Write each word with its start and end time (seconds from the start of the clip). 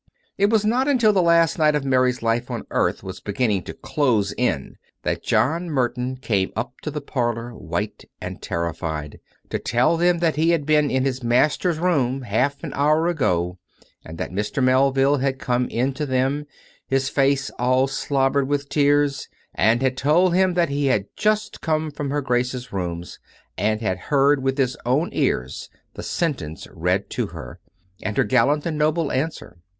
It 0.39 0.49
was 0.49 0.65
not 0.65 0.87
until 0.87 1.13
the 1.13 1.21
last 1.21 1.59
night 1.59 1.75
of 1.75 1.85
Mary's 1.85 2.23
life 2.23 2.49
on 2.49 2.65
earth 2.71 3.03
was 3.03 3.19
beginning 3.19 3.61
to 3.65 3.73
close 3.75 4.31
in 4.35 4.77
that 5.03 5.21
John 5.23 5.69
Merton 5.69 6.17
came 6.17 6.51
up 6.55 6.73
to 6.81 6.89
the 6.89 7.01
parlour, 7.01 7.53
white 7.53 8.05
and 8.19 8.41
terrified, 8.41 9.19
to 9.51 9.59
tell 9.59 9.97
him 9.97 10.17
that 10.17 10.37
he 10.37 10.49
had 10.49 10.65
been 10.65 10.89
in 10.89 11.05
his 11.05 11.21
master's 11.23 11.77
room 11.77 12.23
half 12.23 12.63
an 12.63 12.73
hour 12.73 13.05
ago, 13.09 13.59
and 14.03 14.17
that 14.17 14.31
Mr. 14.31 14.63
Melville 14.63 15.17
had 15.17 15.37
come 15.37 15.67
in 15.69 15.93
to 15.93 16.07
them, 16.07 16.47
his 16.87 17.07
face 17.07 17.51
all 17.59 17.85
slobbered 17.85 18.47
with 18.47 18.69
tears, 18.69 19.29
and 19.53 19.83
had 19.83 19.95
told 19.97 20.33
him 20.33 20.55
that 20.55 20.69
he 20.69 20.87
had 20.87 21.03
but 21.03 21.15
just 21.15 21.61
come 21.61 21.91
from 21.91 22.09
her 22.09 22.21
Grace's 22.21 22.73
rooms, 22.73 23.19
and 23.55 23.81
had 23.81 23.99
heard 24.09 24.41
with 24.41 24.57
his 24.57 24.75
own 24.83 25.11
ears 25.13 25.69
the 25.93 26.01
sentence 26.01 26.67
read 26.71 27.07
to 27.11 27.27
her, 27.27 27.59
and 28.01 28.17
her 28.17 28.23
gal 28.23 28.47
lant 28.47 28.65
and 28.65 28.79
noble 28.79 29.11
answer. 29.11 29.57